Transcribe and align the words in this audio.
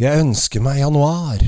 Jeg 0.00 0.16
ønsker 0.16 0.62
meg 0.64 0.78
januar, 0.80 1.42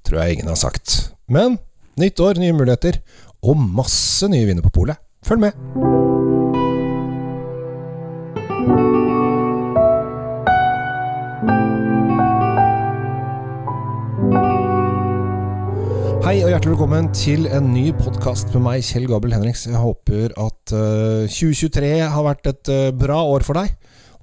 tror 0.00 0.22
jeg 0.22 0.38
ingen 0.38 0.48
har 0.48 0.56
sagt. 0.56 1.10
Men 1.28 1.58
nytt 2.00 2.16
år, 2.24 2.38
nye 2.40 2.54
muligheter, 2.56 2.96
og 3.44 3.60
masse 3.60 4.24
nye 4.32 4.46
viner 4.48 4.64
på 4.64 4.70
polet. 4.72 4.96
Følg 5.28 5.42
med! 5.42 5.58
Hei 16.24 16.38
og 16.40 16.48
hjertelig 16.48 16.78
velkommen 16.78 17.12
til 17.12 17.44
en 17.52 17.68
ny 17.74 17.90
podkast 17.92 18.56
med 18.56 18.64
meg, 18.70 18.88
Kjell 18.88 19.04
Gabel 19.12 19.36
Henriks. 19.36 19.68
Jeg 19.68 19.84
håper 19.84 20.32
at 20.32 20.72
uh, 20.72 21.28
2023 21.28 21.92
har 22.08 22.28
vært 22.32 22.54
et 22.56 22.72
uh, 22.72 22.88
bra 23.04 23.20
år 23.36 23.44
for 23.44 23.60
deg. 23.60 23.76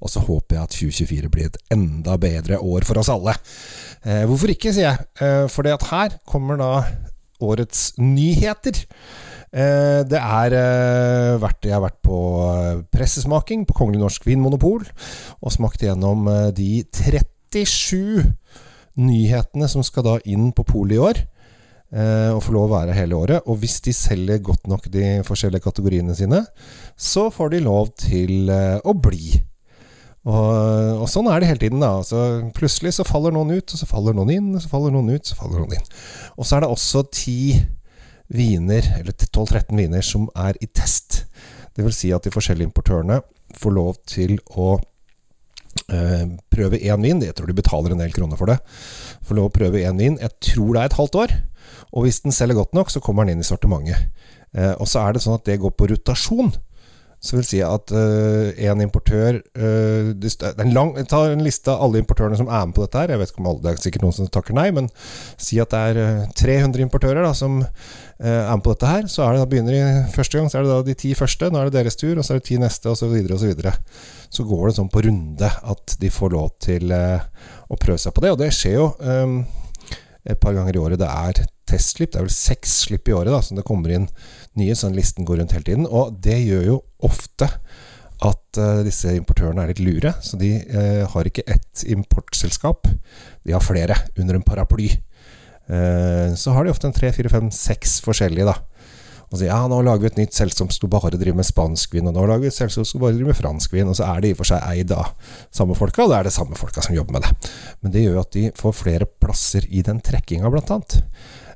Og 0.06 0.12
så 0.14 0.22
håper 0.22 0.60
jeg 0.60 0.68
at 0.68 0.76
2024 0.78 1.32
blir 1.34 1.50
et 1.50 1.62
enda 1.74 2.16
bedre 2.22 2.60
år 2.62 2.86
for 2.86 3.02
oss 3.02 3.10
alle. 3.10 3.34
Eh, 4.05 4.24
hvorfor 4.30 4.54
ikke, 4.54 4.74
sier 4.76 4.92
jeg. 4.92 5.05
Uh, 5.18 5.46
fordi 5.50 5.73
at 5.73 5.88
her 5.90 6.20
kommer 6.30 6.62
da 6.62 6.73
årets 7.41 7.95
nyheter. 7.98 8.86
Det 9.55 10.20
er 10.20 10.52
vært, 11.40 11.64
Jeg 11.64 11.72
har 11.72 11.84
vært 11.84 12.02
på 12.04 12.18
pressesmaking 12.91 13.62
på 13.64 13.76
Kongelig 13.78 14.02
Norsk 14.02 14.26
Vinmonopol 14.28 14.84
og 14.84 15.54
smakt 15.54 15.86
gjennom 15.86 16.28
de 16.52 16.84
37 16.92 18.26
nyhetene 19.00 19.70
som 19.72 19.86
skal 19.86 20.03
da 20.09 20.17
inn 20.28 20.50
på 20.52 20.66
polet 20.67 20.98
i 20.98 21.00
år 21.00 21.22
og 22.36 22.44
får 22.44 22.58
lov 22.58 22.67
å 22.67 22.73
være 22.73 22.98
hele 23.00 23.16
året. 23.16 23.48
Og 23.48 23.62
hvis 23.62 23.80
de 23.86 23.95
selger 23.95 24.44
godt 24.44 24.67
nok 24.67 24.90
de 24.92 25.22
forskjellige 25.23 25.64
kategoriene 25.70 26.17
sine, 26.20 26.44
så 26.98 27.30
får 27.31 27.56
de 27.56 27.64
lov 27.64 27.94
til 27.95 28.52
å 28.52 28.98
bli. 29.08 29.38
Og, 30.26 31.04
og 31.04 31.10
sånn 31.12 31.30
er 31.30 31.42
det 31.42 31.52
hele 31.52 31.62
tiden. 31.62 31.84
da 31.84 31.92
altså, 32.00 32.20
Plutselig 32.58 32.96
så 32.98 33.06
faller 33.06 33.34
noen 33.36 33.54
ut, 33.60 33.76
og 33.76 33.82
så 33.82 33.90
faller 33.90 34.18
noen 34.18 34.34
inn, 34.34 34.52
og 34.58 34.64
så 34.64 34.72
faller 34.72 34.94
noen 34.96 35.14
ut, 35.14 35.30
så 35.30 35.38
faller 35.38 35.62
noen 35.62 35.78
inn. 35.78 35.88
Og 36.36 36.48
så 36.48 36.58
er 36.58 36.66
det 36.66 36.72
også 36.74 37.06
ti 37.14 37.38
viner, 38.34 38.88
eller 38.98 39.14
12-13 39.14 39.78
viner, 39.78 40.06
som 40.06 40.26
er 40.34 40.58
i 40.66 40.70
test. 40.73 41.23
Det 41.78 41.86
vil 41.86 41.94
si 41.94 42.09
at 42.16 42.26
de 42.26 42.34
forskjellige 42.34 42.72
importørene 42.72 43.20
får 43.56 43.76
lov 43.76 43.98
til 44.09 44.38
å 44.58 44.76
eh, 45.94 46.26
prøve 46.52 46.82
én 46.82 47.06
vin. 47.06 47.22
Jeg 47.22 47.38
tror 47.38 47.52
de 47.52 47.58
betaler 47.58 47.94
en 47.94 48.02
del 48.02 48.16
kroner 48.16 48.39
for 48.39 48.50
det. 48.50 48.58
Får 49.28 49.38
lov 49.38 49.52
å 49.52 49.56
prøve 49.56 49.84
én 49.86 50.00
vin. 50.02 50.17
Jeg 50.22 50.34
tror 50.54 50.73
det 50.73 50.82
er 50.82 50.89
et 50.89 51.00
halvt 51.02 51.20
år. 51.22 51.36
Og 51.94 52.08
hvis 52.08 52.23
den 52.26 52.34
selger 52.36 52.58
godt 52.58 52.73
nok, 52.73 52.89
så 52.89 53.02
kommer 53.04 53.28
den 53.28 53.36
inn 53.36 53.45
i 53.45 53.48
sortimentet. 53.48 54.10
Eh, 54.56 54.73
og 54.73 54.88
så 54.89 55.04
er 55.04 55.16
det 55.16 55.23
sånn 55.26 55.38
at 55.38 55.45
det 55.48 55.60
går 55.62 55.76
på 55.78 55.92
rotasjon. 55.92 56.56
Så 57.26 57.38
vil 57.38 57.48
si 57.48 57.62
at 57.66 57.92
uh, 57.95 58.52
en 58.70 58.84
importør 58.84 59.40
det 59.56 60.31
er 60.45 60.62
en 60.62 60.73
lang, 60.76 60.92
Jeg 61.00 61.08
tar 61.09 61.32
en 61.32 61.44
liste 61.44 61.72
av 61.72 61.82
alle 61.84 62.02
importørene 62.02 62.38
som 62.38 62.50
er 62.50 62.66
med 62.67 62.76
på 62.78 62.84
dette. 62.86 63.02
her 63.02 63.14
Jeg 63.14 63.22
vet 63.22 63.32
ikke 63.32 63.42
om 63.42 63.50
alle, 63.50 63.64
Det 63.64 63.72
er 63.72 63.84
sikkert 63.84 64.06
noen 64.06 64.16
som 64.16 64.30
takker 64.32 64.58
nei, 64.58 64.67
men 64.76 64.90
si 65.42 65.59
at 65.62 65.73
det 65.73 65.82
er 65.82 66.28
300 66.38 66.86
importører 66.86 67.26
da, 67.26 67.34
som 67.34 67.64
er 67.64 68.52
med 68.54 68.64
på 68.66 68.76
dette 68.76 68.92
her. 68.92 69.09
Så 69.12 69.26
er 69.26 69.34
det 69.34 69.42
da 69.44 69.50
begynner 69.50 69.78
i 69.78 70.14
første 70.14 70.38
gang, 70.38 70.52
så 70.52 70.59
er 70.59 70.67
det 70.67 70.73
da 70.73 70.80
de 70.86 70.98
ti 71.02 71.14
første. 71.17 71.50
Nå 71.50 71.59
er 71.59 71.70
det 71.70 71.80
deres 71.80 72.00
tur, 72.00 72.14
og 72.14 72.26
så 72.26 72.36
er 72.36 72.42
det 72.42 72.48
ti 72.52 72.59
neste, 72.62 72.92
og 72.92 73.00
så 73.00 73.09
videre 73.12 73.38
og 73.38 73.42
så 73.42 73.52
videre. 73.52 73.76
Så 74.30 74.45
går 74.48 74.67
det 74.67 74.78
sånn 74.78 74.94
på 74.94 75.04
runde 75.08 75.50
at 75.73 75.98
de 76.02 76.14
får 76.14 76.36
lov 76.36 76.54
til 76.64 76.94
å 76.94 77.80
prøve 77.82 78.02
seg 78.02 78.16
på 78.16 78.26
det. 78.26 78.36
Og 78.36 78.42
det 78.42 78.54
skjer 78.56 78.80
jo 78.80 78.89
um, 79.02 79.42
et 80.26 80.39
par 80.42 80.56
ganger 80.58 80.76
i 80.76 80.82
året. 80.82 81.02
Det 81.02 81.10
er 81.10 81.45
testslipp. 81.69 82.13
Det 82.13 82.21
er 82.21 82.27
vel 82.27 82.35
seks 82.35 82.77
slipp 82.85 83.09
i 83.09 83.16
året 83.16 83.33
da, 83.33 83.41
som 83.45 83.59
det 83.59 83.66
kommer 83.67 83.94
inn 83.94 84.08
nye, 84.59 84.75
så 84.75 84.89
den 84.89 84.99
listen 84.99 85.27
går 85.27 85.41
rundt 85.41 85.55
hele 85.55 85.67
tiden. 85.67 85.89
Og 85.89 86.16
det 86.23 86.39
gjør 86.44 86.69
jo 86.69 86.80
ofte 87.05 87.49
at 88.25 88.59
uh, 88.61 88.83
disse 88.85 89.11
importørene 89.17 89.66
er 89.66 89.73
litt 89.73 89.83
lure. 89.83 90.13
Så 90.23 90.39
de 90.41 90.53
uh, 90.71 91.03
har 91.11 91.27
ikke 91.27 91.47
ett 91.52 91.86
importselskap, 91.91 92.88
de 93.43 93.55
har 93.55 93.63
flere 93.63 93.97
under 94.19 94.38
en 94.38 94.45
paraply. 94.45 94.91
Uh, 95.66 96.31
så 96.38 96.53
har 96.55 96.66
de 96.66 96.73
ofte 96.73 96.88
en 96.89 96.95
tre, 96.95 97.11
fire, 97.16 97.31
fem, 97.31 97.52
seks 97.53 97.99
forskjellige, 98.05 98.47
da. 98.47 98.59
Og 99.31 99.39
sier 99.39 99.49
ja, 99.49 99.63
nå 99.67 99.80
lager 99.83 100.05
vi 100.05 100.09
et 100.11 100.19
nytt 100.21 100.36
selskap 100.38 100.69
som 100.71 100.89
bare 100.91 101.17
drive 101.17 101.36
med 101.36 101.47
spansk 101.47 101.95
vin, 101.95 102.05
og 102.08 102.14
nå 102.15 102.27
lager 102.30 102.45
vi 102.45 102.52
et 102.52 102.55
selskap 102.55 102.86
som 102.87 103.02
bare 103.02 103.15
drive 103.17 103.31
med 103.31 103.37
fransk 103.37 103.73
vin, 103.73 103.89
og 103.89 103.98
så 103.98 104.05
er 104.11 104.21
det 104.21 104.31
i 104.31 104.36
og 104.36 104.42
for 104.42 104.52
seg 104.52 104.67
eid 104.70 104.93
av 104.95 105.33
samme 105.49 105.77
folka, 105.77 106.05
og 106.05 106.14
det 106.14 106.20
er 106.20 106.30
det 106.30 106.36
samme 106.36 106.59
folka 106.59 106.83
som 106.86 106.95
jobber 106.95 107.17
med 107.17 107.25
det. 107.25 107.49
Men 107.81 107.95
det 107.95 108.05
gjør 108.05 108.20
jo 108.20 108.21
at 108.21 108.37
de 108.37 108.45
får 108.61 108.77
flere 108.83 109.09
plasser 109.09 109.65
i 109.67 109.81
den 109.86 109.99
trekkinga, 110.05 110.52
blant 110.54 110.71
annet. 110.75 110.99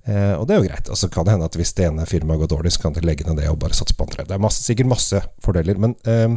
Eh, 0.09 0.33
og 0.35 0.47
det 0.47 0.55
er 0.55 0.63
jo 0.63 0.69
greit. 0.69 0.89
Og 0.89 0.97
så 0.97 1.09
kan 1.11 1.27
det 1.27 1.35
hende 1.35 1.49
at 1.49 1.57
hvis 1.59 1.75
det 1.77 1.85
ene 1.89 2.07
firmaet 2.09 2.41
går 2.41 2.51
dårlig, 2.55 2.73
så 2.73 2.85
kan 2.85 2.95
de 2.95 3.05
legge 3.05 3.27
ned 3.27 3.37
det 3.41 3.49
og 3.51 3.59
bare 3.61 3.77
satse 3.77 3.95
på 3.95 4.07
andre. 4.07 4.25
Det 4.25 4.35
er 4.35 4.41
masse, 4.41 4.63
sikkert 4.65 4.89
masse 4.89 5.21
fordeler. 5.45 5.77
Men 5.81 5.95
eh, 6.09 6.35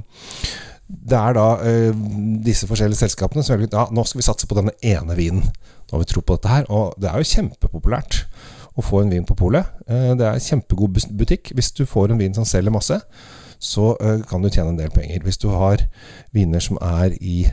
det 0.92 1.18
er 1.18 1.36
da 1.38 1.46
eh, 1.64 2.00
disse 2.44 2.68
forskjellige 2.68 3.00
selskapene 3.00 3.44
som 3.44 3.56
velger 3.56 3.72
ja, 3.72 3.86
nå 3.94 4.04
skal 4.04 4.20
vi 4.20 4.26
satse 4.26 4.48
på 4.48 4.58
denne 4.58 4.74
ene 4.84 5.16
vinen. 5.16 5.46
Nå 5.46 5.96
har 5.96 6.02
vi 6.02 6.10
tro 6.10 6.24
på 6.24 6.36
dette 6.36 6.52
her. 6.52 6.66
Og 6.72 6.96
det 7.00 7.10
er 7.10 7.20
jo 7.22 7.30
kjempepopulært 7.32 8.24
å 8.76 8.84
få 8.84 9.02
en 9.02 9.12
vin 9.12 9.26
på 9.28 9.36
polet. 9.38 9.68
Eh, 9.88 10.12
det 10.18 10.28
er 10.28 10.42
kjempegod 10.42 11.00
butikk. 11.18 11.54
Hvis 11.56 11.72
du 11.76 11.84
får 11.88 12.12
en 12.12 12.20
vin 12.20 12.36
som 12.36 12.48
selger 12.48 12.74
masse, 12.74 12.98
så 13.62 13.92
eh, 14.02 14.20
kan 14.28 14.42
du 14.42 14.50
tjene 14.50 14.74
en 14.74 14.80
del 14.80 14.92
penger. 14.94 15.24
Hvis 15.24 15.40
du 15.40 15.48
har 15.54 15.84
viner 16.34 16.62
som 16.64 16.80
er 16.82 17.16
i 17.20 17.44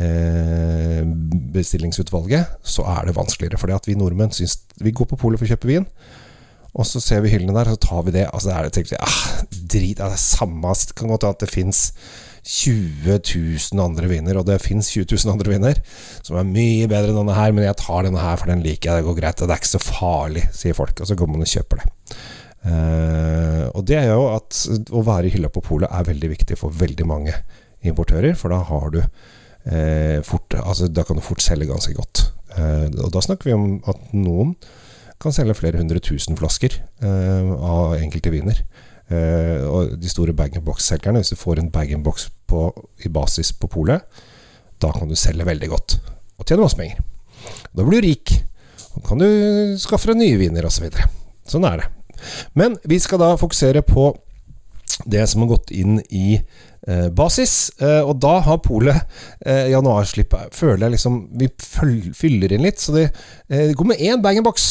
eh, 0.00 1.00
bestillingsutvalget, 1.54 2.58
så 2.62 2.86
er 2.96 3.08
det 3.08 3.16
vanskeligere. 3.18 3.60
Fordi 3.60 3.76
at 3.76 3.88
vi 3.88 3.96
nordmenn 3.98 4.34
syns 4.34 4.60
Vi 4.82 4.90
går 4.90 5.06
på 5.06 5.20
polet 5.20 5.38
for 5.38 5.46
å 5.46 5.54
kjøpe 5.54 5.70
vin, 5.70 5.88
og 6.74 6.86
så 6.88 7.00
ser 7.00 7.22
vi 7.22 7.30
hyllene 7.30 7.54
der, 7.54 7.70
så 7.70 7.78
tar 7.78 8.06
vi 8.06 8.14
det. 8.16 8.28
Altså, 8.32 8.50
det 8.50 8.56
er 8.58 8.90
det, 8.90 9.00
ah, 9.00 9.18
drit, 9.52 9.98
det 9.98 10.06
er 10.06 10.16
samme 10.18 10.74
Det 10.74 10.96
kan 10.98 11.12
godt 11.12 11.22
hende 11.22 11.36
at 11.36 11.44
det 11.44 11.52
fins 11.52 11.92
20 12.44 13.20
000 13.72 13.80
andre 13.80 14.08
viner, 14.10 14.36
og 14.36 14.44
det 14.44 14.60
fins 14.60 14.90
20 14.92 15.06
000 15.08 15.32
andre 15.32 15.54
viner 15.54 15.78
som 16.20 16.36
er 16.36 16.48
mye 16.48 16.88
bedre 16.90 17.12
enn 17.12 17.20
denne 17.22 17.36
her, 17.38 17.54
men 17.56 17.64
jeg 17.64 17.78
tar 17.80 18.04
denne 18.04 18.20
her, 18.20 18.36
for 18.36 18.52
den 18.52 18.64
liker 18.64 18.90
jeg, 18.90 19.00
det 19.00 19.06
går 19.06 19.16
greit, 19.16 19.40
det 19.40 19.48
er 19.48 19.62
ikke 19.62 19.70
så 19.70 19.80
farlig, 19.80 20.42
sier 20.52 20.76
folk, 20.76 21.00
og 21.00 21.08
så 21.08 21.16
går 21.16 21.30
man 21.30 21.44
og 21.44 21.48
kjøper 21.48 21.80
det. 21.80 21.86
Uh, 22.64 23.64
og 23.76 23.80
det 23.88 23.96
er 24.00 24.10
jo 24.10 24.26
at 24.32 24.60
å 24.92 25.02
være 25.04 25.28
i 25.28 25.32
hylla 25.34 25.50
på 25.52 25.64
polet 25.64 25.88
er 25.92 26.06
veldig 26.08 26.30
viktig 26.32 26.56
for 26.60 26.72
veldig 26.72 27.08
mange 27.08 27.32
importører, 27.84 28.36
for 28.36 28.52
da 28.52 28.60
har 28.68 28.92
du 28.92 29.00
uh, 29.70 30.18
fort 30.26 30.56
Altså, 30.60 30.88
da 30.88 31.04
kan 31.06 31.18
du 31.18 31.24
fort 31.24 31.42
selge 31.44 31.68
ganske 31.70 31.94
godt. 31.96 32.26
Eh, 32.54 32.86
og 33.02 33.10
da 33.10 33.20
snakker 33.24 33.48
vi 33.48 33.54
om 33.56 33.78
at 33.90 34.12
noen 34.14 34.52
kan 35.22 35.34
selge 35.34 35.56
flere 35.58 35.80
hundre 35.80 35.98
tusen 36.04 36.36
flasker 36.38 36.76
av 37.02 37.96
enkelte 37.96 38.30
viner. 38.30 38.60
Uh, 39.10 39.64
og 39.68 39.96
de 40.00 40.08
store 40.08 40.32
bag-in-box-selgerne, 40.36 41.20
hvis 41.20 41.34
du 41.34 41.36
får 41.36 41.60
en 41.60 41.70
bag-in-box 41.72 42.28
i 43.04 43.10
basis 43.12 43.50
på 43.58 43.68
polet, 43.72 44.04
da 44.80 44.92
kan 44.94 45.10
du 45.10 45.16
selge 45.18 45.46
veldig 45.46 45.68
godt 45.72 45.96
og 46.38 46.46
tjene 46.46 46.64
masse 46.64 46.78
penger. 46.78 47.02
Da 47.74 47.84
blir 47.84 48.00
du 48.00 48.08
rik. 48.08 48.32
Da 48.94 49.02
kan 49.08 49.20
du 49.20 49.28
skaffe 49.80 50.10
deg 50.10 50.20
nye 50.20 50.38
viner 50.40 50.66
osv. 50.68 50.86
Så 50.90 51.56
sånn 51.56 51.66
er 51.68 51.82
det. 51.82 51.90
Men 52.58 52.76
vi 52.88 52.98
skal 53.02 53.20
da 53.22 53.34
fokusere 53.40 53.84
på 53.86 54.12
det 55.04 55.26
som 55.26 55.42
har 55.42 55.54
gått 55.54 55.72
inn 55.74 55.98
i 56.10 56.38
eh, 56.86 57.08
basis. 57.14 57.72
Eh, 57.82 58.00
og 58.04 58.18
da 58.22 58.36
har 58.46 58.60
polet 58.64 59.00
eh, 59.44 59.70
januarslippet 59.72 60.54
Føler 60.54 60.86
jeg 60.86 60.94
liksom 60.96 61.18
Vi 61.40 61.48
fyller 62.14 62.54
inn 62.54 62.64
litt. 62.64 62.80
Så 62.82 62.94
det, 62.94 63.08
eh, 63.48 63.70
det 63.70 63.76
kommer 63.78 63.98
én 63.98 64.22
bag-in-box 64.24 64.68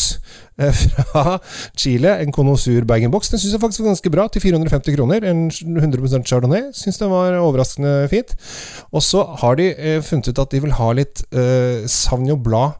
eh, 0.61 0.71
fra 0.93 1.37
Chile. 1.75 2.15
En 2.23 2.33
Conosur 2.35 2.87
bag-in-box. 2.89 3.33
Den 3.33 3.43
syns 3.43 3.57
jeg 3.57 3.63
faktisk 3.63 3.83
var 3.83 3.93
ganske 3.93 4.13
bra, 4.15 4.27
til 4.31 4.45
450 4.47 4.97
kroner. 4.97 5.27
En 5.27 5.45
100% 5.51 6.27
chardonnay. 6.29 6.71
Syns 6.77 7.01
den 7.01 7.13
var 7.13 7.39
overraskende 7.41 8.07
fint. 8.13 8.35
Og 8.91 9.03
så 9.05 9.25
har 9.43 9.59
de 9.59 9.71
eh, 9.73 10.01
funnet 10.05 10.31
ut 10.31 10.43
at 10.45 10.55
de 10.55 10.63
vil 10.63 10.77
ha 10.79 10.91
litt 10.97 11.25
eh, 11.35 11.83
Sauvignon 11.89 12.43
Blad 12.43 12.79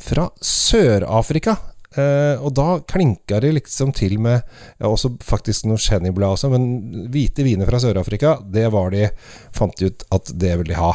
fra 0.00 0.30
Sør-Afrika. 0.42 1.58
Uh, 1.90 2.38
og 2.46 2.52
da 2.54 2.76
klinka 2.86 3.40
det 3.42 3.48
liksom 3.56 3.88
til 3.98 4.12
med 4.22 4.36
ja, 4.78 4.86
også 4.86 5.08
faktisk 5.26 5.64
noe 5.66 5.80
Chenieblad 5.82 6.36
også, 6.36 6.46
men 6.52 7.08
hvite 7.10 7.42
viner 7.42 7.66
fra 7.66 7.80
Sør-Afrika, 7.82 8.36
det 8.46 8.68
var 8.70 8.92
de 8.94 9.08
Fant 9.56 9.74
de 9.74 9.88
ut 9.90 10.04
at 10.14 10.30
det 10.38 10.52
vil 10.60 10.68
de 10.70 10.76
ha. 10.78 10.92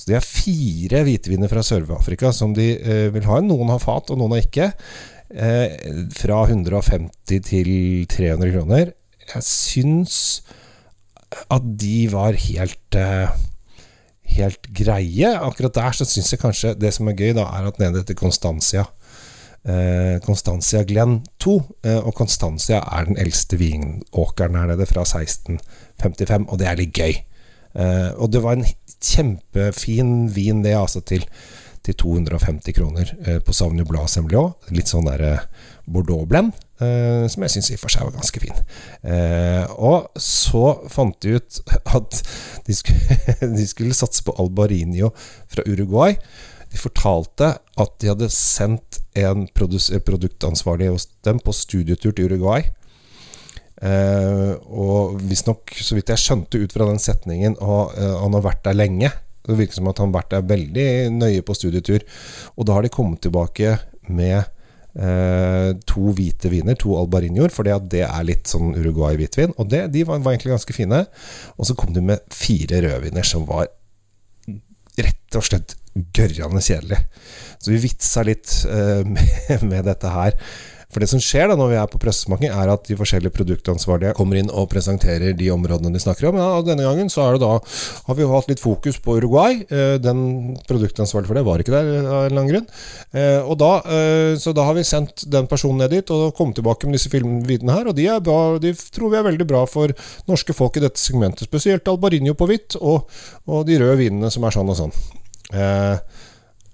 Så 0.00 0.08
de 0.08 0.16
har 0.16 0.24
fire 0.24 1.02
hviteviner 1.04 1.50
fra 1.52 1.64
Sør-Afrika 1.66 2.32
som 2.32 2.54
de 2.56 2.70
uh, 2.80 3.08
vil 3.12 3.28
ha. 3.28 3.40
Noen 3.44 3.72
har 3.74 3.82
fat, 3.84 4.08
og 4.08 4.20
noen 4.20 4.38
har 4.38 4.46
ikke. 4.46 4.70
Uh, 5.28 6.08
fra 6.16 6.38
150 6.48 7.44
til 7.50 7.68
300 8.08 8.54
kroner. 8.54 8.94
Jeg 9.34 9.44
syns 9.46 10.16
at 11.52 11.66
de 11.84 12.08
var 12.10 12.38
helt 12.48 13.02
Helt 14.30 14.68
greie. 14.78 15.26
Akkurat 15.42 15.74
der 15.74 15.94
så 15.98 16.04
syns 16.06 16.28
jeg 16.30 16.38
kanskje 16.38 16.70
det 16.78 16.92
som 16.94 17.08
er 17.10 17.16
gøy, 17.18 17.32
da, 17.34 17.48
er 17.50 17.66
at 17.66 17.80
nede 17.82 17.98
etter 18.04 18.14
Constancia 18.14 18.84
Eh, 18.86 18.99
Constancia 20.24 20.82
Glenn 20.82 21.20
2. 21.38 21.56
Eh, 21.84 21.98
og 21.98 22.14
Constancia 22.16 22.80
er 22.80 23.08
den 23.10 23.18
eldste 23.20 23.58
vinåkeren 23.60 24.56
her 24.56 24.70
nede, 24.72 24.86
fra 24.88 25.04
1655, 25.04 26.48
og 26.48 26.60
det 26.60 26.68
er 26.68 26.80
litt 26.80 26.96
gøy. 26.96 27.18
Eh, 27.74 28.10
og 28.16 28.32
det 28.32 28.42
var 28.44 28.56
en 28.56 28.68
kjempefin 29.00 30.30
vin, 30.34 30.64
det, 30.64 30.74
altså, 30.76 31.04
til, 31.04 31.26
til 31.84 31.96
250 31.96 32.76
kroner 32.76 33.12
på 33.44 33.52
Sauvignon 33.56 33.88
Blad 33.88 34.10
Semblion. 34.12 34.52
Litt 34.72 34.90
sånn 34.92 35.08
der 35.08 35.46
Bordeaux-blend. 35.88 36.52
Som 36.80 37.44
jeg 37.44 37.52
syns 37.52 37.70
i 37.70 37.76
og 37.76 37.80
for 37.82 37.92
seg 37.92 38.06
var 38.06 38.14
ganske 38.14 38.40
fin. 38.40 38.60
Og 39.80 40.20
så 40.20 40.62
fant 40.92 41.16
de 41.24 41.34
ut 41.36 41.58
at 41.96 42.20
de 42.68 42.76
skulle, 42.76 43.18
de 43.58 43.66
skulle 43.68 43.96
satse 43.96 44.24
på 44.24 44.36
Albarinio 44.40 45.12
fra 45.48 45.64
Uruguay. 45.68 46.16
De 46.70 46.78
fortalte 46.78 47.54
at 47.58 47.96
de 48.02 48.10
hadde 48.12 48.28
sendt 48.32 49.00
en 49.18 49.46
produktansvarlig 49.54 50.92
hos 50.92 51.08
dem 51.26 51.40
på 51.42 51.54
studietur 51.56 52.14
til 52.14 52.30
Uruguay. 52.30 52.68
Eh, 53.80 54.52
og 54.68 55.16
visstnok, 55.24 55.72
så 55.80 55.96
vidt 55.96 56.12
jeg 56.12 56.20
skjønte 56.20 56.60
ut 56.60 56.76
fra 56.76 56.86
den 56.90 57.00
setningen, 57.00 57.56
og 57.64 57.96
eh, 57.96 58.16
han 58.22 58.36
har 58.36 58.44
vært 58.44 58.64
der 58.68 58.76
lenge. 58.76 59.10
Det 59.46 59.56
virker 59.56 59.80
som 59.80 59.88
at 59.90 60.00
han 60.02 60.10
har 60.12 60.20
vært 60.20 60.34
der 60.34 60.48
veldig 60.50 60.88
nøye 61.16 61.44
på 61.46 61.56
studietur. 61.56 62.04
Og 62.56 62.68
da 62.68 62.76
har 62.76 62.84
de 62.84 62.92
kommet 62.92 63.22
tilbake 63.24 63.78
med 64.12 64.38
eh, 64.94 65.72
to 65.88 66.12
hvite 66.14 66.52
viner, 66.52 66.76
to 66.78 66.94
albarinoer, 67.00 67.52
for 67.54 67.66
det 67.66 68.04
er 68.04 68.28
litt 68.28 68.50
sånn 68.52 68.76
Uruguay-hvitvin. 68.76 69.56
Og 69.58 69.72
det, 69.72 69.86
de 69.96 70.04
var, 70.06 70.20
var, 70.20 70.36
egentlig 70.36 70.54
ganske 70.58 70.76
fine. 70.76 71.02
Og 71.56 71.70
så 71.70 71.78
kom 71.78 71.96
de 71.96 72.04
med 72.12 72.22
fire 72.34 72.84
rødviner 72.84 73.26
som 73.26 73.48
var 73.48 73.72
rett 75.00 75.38
og 75.38 75.46
slett 75.46 75.79
gørrende 75.94 76.62
kjedelig. 76.64 77.00
Så 77.60 77.72
vi 77.72 77.80
vitsa 77.86 78.24
litt 78.26 78.52
uh, 78.66 79.00
med, 79.14 79.64
med, 79.64 79.82
dette 79.88 80.12
her. 80.12 80.36
For 80.90 81.02
det 81.02 81.06
som 81.12 81.22
skjer 81.22 81.46
da 81.50 81.56
når 81.58 81.68
vi 81.70 81.76
er 81.78 81.90
på 81.90 82.00
pressesmaking, 82.02 82.50
er 82.50 82.70
at 82.72 82.88
de 82.88 82.96
forskjellige 82.98 83.32
produktansvarlige 83.36 84.14
kommer 84.18 84.40
inn 84.40 84.50
og 84.50 84.66
presenterer 84.72 85.36
de 85.38 85.50
områdene 85.54 85.92
de 85.94 86.02
snakker 86.02 86.30
om. 86.30 86.38
Ja, 86.40 86.48
denne 86.66 86.86
gangen 86.86 87.12
så 87.12 87.28
da 87.38 87.52
har 87.60 88.18
vi 88.18 88.24
jo 88.24 88.32
hatt 88.32 88.50
litt 88.50 88.62
fokus 88.62 88.98
på 89.02 89.14
Uruguay. 89.20 89.60
Eh, 89.70 89.94
den 90.02 90.56
produktansvarlige 90.66 91.30
for 91.30 91.38
det 91.38 91.44
var 91.46 91.62
ikke 91.62 91.76
der 91.76 91.92
av 91.92 92.00
en 92.00 92.08
eller 92.08 92.40
annen 92.40 92.50
grunn. 92.50 92.66
Eh, 93.14 93.38
og 93.38 93.60
da, 93.62 93.70
eh, 93.86 94.32
så 94.42 94.54
da 94.56 94.66
har 94.66 94.74
vi 94.78 94.86
sendt 94.86 95.28
den 95.30 95.46
personen 95.50 95.84
ned 95.84 95.94
dit 95.94 96.10
og 96.14 96.34
kommet 96.34 96.58
tilbake 96.58 96.90
med 96.90 96.98
disse 96.98 97.12
filmvidene 97.12 97.78
her. 97.78 97.92
Og 97.92 97.94
de, 97.94 98.10
bra, 98.26 98.40
de 98.58 98.74
tror 98.74 99.14
vi 99.14 99.22
er 99.22 99.30
veldig 99.30 99.46
bra 99.46 99.62
for 99.70 99.94
norske 100.26 100.56
folk 100.58 100.80
i 100.80 100.84
dette 100.88 100.98
segmentet. 100.98 101.46
Spesielt 101.46 101.86
Albarinho 101.86 102.34
på 102.34 102.50
hvitt 102.50 102.80
og, 102.80 103.06
og 103.46 103.62
de 103.70 103.78
røde 103.78 104.00
vinene 104.02 104.34
som 104.34 104.42
er 104.42 104.58
sånn 104.58 104.74
og 104.74 104.82
sånn. 104.82 105.00
Eh, 105.54 106.26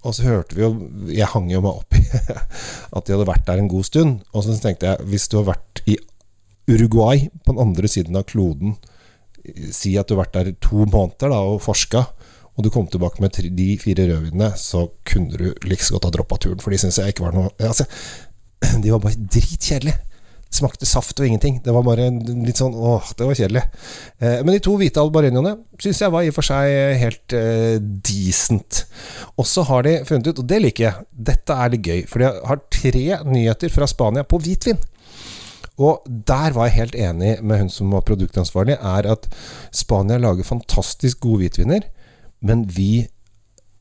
og 0.06 0.14
så 0.14 0.26
hørte 0.26 0.54
vi 0.54 0.60
jo 0.60 0.68
Jeg 1.08 1.30
hang 1.32 1.48
jo 1.50 1.62
meg 1.64 1.78
opp 1.80 1.96
i 1.96 2.02
at 2.96 3.06
de 3.06 3.14
hadde 3.14 3.28
vært 3.28 3.46
der 3.48 3.62
en 3.62 3.70
god 3.72 3.88
stund. 3.88 4.20
Og 4.32 4.44
så 4.46 4.56
tenkte 4.60 4.92
jeg, 4.92 5.08
hvis 5.10 5.28
du 5.32 5.40
har 5.40 5.50
vært 5.54 5.82
i 5.88 5.98
Uruguay, 6.66 7.28
på 7.44 7.54
den 7.54 7.62
andre 7.62 7.90
siden 7.90 8.18
av 8.18 8.26
kloden 8.26 8.74
Si 9.70 9.92
at 9.94 10.08
du 10.08 10.16
har 10.16 10.24
vært 10.24 10.34
der 10.34 10.56
to 10.58 10.82
måneder 10.90 11.30
da, 11.30 11.38
og 11.38 11.60
forska, 11.62 12.00
og 12.56 12.64
du 12.64 12.70
kom 12.74 12.88
tilbake 12.90 13.22
med 13.22 13.36
de 13.54 13.66
fire 13.78 14.08
rødvinene, 14.08 14.48
så 14.58 14.88
kunne 15.06 15.38
du 15.38 15.52
like 15.68 15.86
godt 15.92 16.08
ha 16.08 16.10
droppa 16.10 16.38
turen, 16.42 16.58
for 16.58 16.74
de 16.74 16.80
syns 16.82 16.98
jeg 16.98 17.14
ikke 17.14 17.28
var 17.28 17.36
noe 17.36 17.52
altså, 17.60 17.86
De 18.82 18.90
var 18.90 19.04
bare 19.04 19.20
dritkjedelige 19.20 20.00
smakte 20.54 20.86
saft 20.88 21.18
og 21.20 21.26
ingenting. 21.26 21.58
Det 21.64 21.72
var 21.74 21.84
bare 21.86 22.08
litt 22.10 22.60
sånn 22.60 22.74
Åh, 22.76 23.12
det 23.18 23.28
var 23.28 23.38
kjedelig. 23.38 23.62
Eh, 24.18 24.38
men 24.42 24.54
de 24.54 24.62
to 24.64 24.76
hvite 24.78 25.02
albareniene 25.02 25.56
syns 25.82 26.02
jeg 26.04 26.14
var 26.14 26.24
i 26.24 26.30
og 26.30 26.36
for 26.36 26.46
seg 26.46 26.96
helt 27.02 27.36
eh, 27.36 27.76
decent. 27.80 28.84
Og 29.36 29.48
så 29.48 29.66
har 29.68 29.86
de 29.86 29.98
funnet 30.08 30.30
ut, 30.30 30.42
og 30.42 30.50
det 30.50 30.60
liker 30.62 30.88
jeg, 30.88 31.08
dette 31.30 31.56
er 31.56 31.72
litt 31.74 31.90
gøy, 31.90 32.04
for 32.10 32.22
de 32.22 32.30
har 32.50 32.62
tre 32.72 33.06
nyheter 33.26 33.72
fra 33.74 33.88
Spania 33.90 34.26
på 34.26 34.40
hvitvin. 34.44 34.80
Og 35.76 36.06
der 36.06 36.54
var 36.56 36.70
jeg 36.70 36.78
helt 36.78 36.96
enig 36.96 37.34
med 37.44 37.60
hun 37.60 37.72
som 37.72 37.92
var 37.92 38.06
produktansvarlig, 38.08 38.78
er 38.80 39.10
at 39.12 39.28
Spania 39.76 40.16
lager 40.20 40.48
fantastisk 40.48 41.20
gode 41.26 41.44
hvitviner, 41.44 41.84
men 42.40 42.64
vi, 42.72 43.04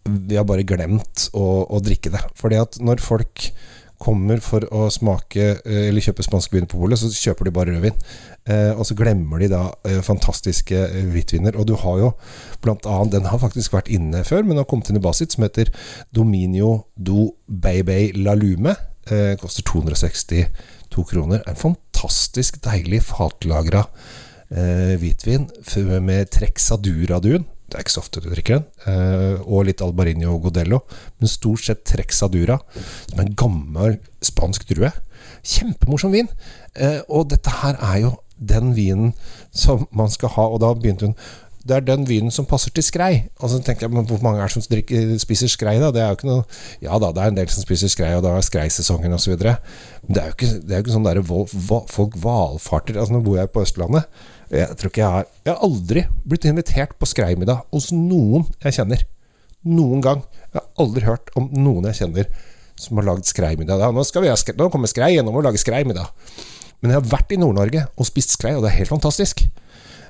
vi 0.04 0.36
har 0.36 0.48
bare 0.48 0.68
glemt 0.68 1.30
å, 1.32 1.64
å 1.72 1.80
drikke 1.84 2.12
det. 2.18 2.24
Fordi 2.36 2.60
at 2.60 2.80
når 2.84 3.04
folk 3.04 3.48
kommer 4.02 4.42
for 4.44 4.66
å 4.76 4.88
smake 4.94 5.46
eh, 5.64 5.88
eller 5.90 6.04
kjøpe 6.04 6.26
spansk 6.26 6.56
vin 6.56 6.68
på 6.70 6.80
polet, 6.80 7.00
så 7.00 7.10
kjøper 7.10 7.48
de 7.48 7.54
bare 7.56 7.76
rødvin. 7.76 7.96
Eh, 8.46 8.72
og 8.76 8.84
så 8.88 8.98
glemmer 8.98 9.42
de 9.42 9.50
da 9.52 9.62
eh, 9.88 10.02
fantastiske 10.06 10.82
hvitviner. 11.14 11.58
Og 11.60 11.70
du 11.70 11.76
har 11.82 12.02
jo 12.02 12.12
blant 12.64 12.86
annet 12.90 13.16
Den 13.16 13.30
har 13.32 13.42
faktisk 13.42 13.76
vært 13.76 13.92
inne 13.94 14.24
før, 14.28 14.46
men 14.46 14.60
har 14.62 14.68
kommet 14.70 14.92
inn 14.92 15.00
i 15.00 15.04
basit, 15.04 15.36
som 15.36 15.46
heter 15.48 15.72
Dominio 16.16 16.86
do 16.96 17.32
Beibei 17.48 18.12
la 18.18 18.36
Lume. 18.38 18.76
Koster 19.38 19.62
262 19.62 21.04
kroner. 21.06 21.44
En 21.46 21.60
fantastisk 21.60 22.58
deilig 22.66 23.04
fatlagra 23.06 23.84
hvitvin 24.50 25.46
med 26.02 26.32
Trexadura-duen. 26.34 27.46
Det 27.66 27.78
er 27.78 27.86
ikke 27.86 27.96
så 27.96 28.04
ofte 28.04 28.22
du 28.22 28.30
drikker 28.30 28.60
den. 28.60 28.66
Eh, 28.90 29.40
og 29.46 29.66
litt 29.68 29.82
Albarinio 29.82 30.38
Godello. 30.44 30.84
Men 31.20 31.32
stort 31.32 31.66
sett 31.66 31.86
Trexadura, 31.90 32.60
som 33.10 33.20
er 33.20 33.26
en 33.26 33.40
gammel 33.40 33.98
spansk 34.26 34.68
drue. 34.70 34.92
Kjempemorsom 35.46 36.14
vin. 36.14 36.30
Eh, 36.76 37.02
og 37.10 37.32
dette 37.34 37.54
her 37.64 37.80
er 37.80 38.04
jo 38.04 38.14
den 38.36 38.76
vinen 38.76 39.16
som 39.56 39.88
man 39.96 40.12
skal 40.14 40.34
ha. 40.36 40.46
Og 40.52 40.62
da 40.62 40.74
begynte 40.78 41.10
hun 41.10 41.18
det 41.66 41.74
er 41.74 41.82
den 41.82 42.04
vinen 42.06 42.30
som 42.30 42.46
passer 42.46 42.70
til 42.70 42.86
skrei. 42.86 43.26
Og 43.42 43.50
så 43.50 43.58
tenker 43.58 43.88
jeg, 43.88 43.94
men 43.96 44.06
Hvor 44.06 44.22
mange 44.22 44.38
er 44.38 44.46
det 44.46 44.54
som 44.54 44.62
drikker, 44.70 45.18
spiser 45.18 45.50
skrei, 45.50 45.80
da? 45.82 45.90
Det 45.92 46.02
er 46.02 46.12
jo 46.12 46.18
ikke 46.20 46.30
noe 46.30 46.44
Ja 46.84 47.00
da, 47.02 47.10
det 47.12 47.24
er 47.24 47.32
en 47.34 47.40
del 47.40 47.50
som 47.50 47.66
spiser 47.66 47.90
skrei, 47.90 48.12
og 48.14 48.22
da 48.22 48.36
er 48.38 48.46
skreisesongen 48.46 49.18
osv. 49.18 49.34
Men 49.34 50.14
det 50.14 50.22
er 50.22 50.30
jo 50.30 50.36
ikke, 50.38 50.52
det 50.62 50.72
er 50.72 50.78
jo 50.78 50.86
ikke 50.86 50.94
sånn 50.94 51.08
der 51.08 51.22
folk 51.90 52.20
valfarter. 52.22 53.00
Altså 53.00 53.18
Nå 53.18 53.24
bor 53.26 53.40
jeg 53.40 53.50
på 53.50 53.66
Østlandet. 53.66 54.06
Jeg 54.54 54.78
tror 54.78 54.92
ikke 54.92 55.02
jeg 55.02 55.12
har 55.12 55.28
Jeg 55.46 55.52
har 55.54 55.64
aldri 55.66 56.04
blitt 56.26 56.46
invitert 56.46 56.98
på 57.00 57.10
skreimiddag 57.10 57.64
hos 57.74 57.92
noen 57.94 58.46
jeg 58.64 58.80
kjenner. 58.80 59.06
Noen 59.66 60.04
gang. 60.06 60.22
Jeg 60.54 60.62
har 60.62 60.68
aldri 60.84 61.06
hørt 61.08 61.32
om 61.36 61.50
noen 61.54 61.90
jeg 61.90 62.02
kjenner 62.04 62.30
som 62.80 63.00
har 63.00 63.08
lagd 63.08 63.28
skreimiddag. 63.28 63.82
Nå, 63.96 64.04
skal 64.04 64.26
vi, 64.26 64.32
nå 64.60 64.68
kommer 64.72 64.92
skrei 64.92 65.14
gjennom 65.16 65.38
å 65.40 65.44
lage 65.46 65.62
skreimiddag. 65.62 66.12
Men 66.82 66.92
jeg 66.92 67.00
har 67.00 67.12
vært 67.16 67.32
i 67.32 67.40
Nord-Norge 67.40 67.86
og 67.96 68.08
spist 68.08 68.36
skrei, 68.36 68.54
og 68.58 68.66
det 68.66 68.74
er 68.74 68.80
helt 68.82 68.92
fantastisk. 68.92 69.46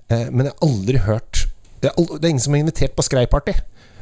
Eh, 0.09 0.27
men 0.31 0.47
jeg 0.47 0.55
har 0.55 0.67
aldri 0.67 1.01
hørt 1.05 1.45
Det 1.81 1.91
er, 1.91 2.27
ingen 2.29 2.41
som 2.41 2.55
har 2.55 2.63
invitert 2.63 2.95
på 2.97 3.03
skreiparty. 3.05 3.53